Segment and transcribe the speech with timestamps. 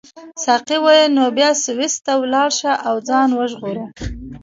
[0.43, 3.85] ساقي وویل نو بیا سویس ته ولاړ شه او ځان وژغوره.